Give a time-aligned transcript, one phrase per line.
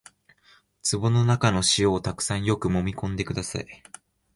[0.91, 3.67] 壺の中の塩をたくさんよくもみ込んでください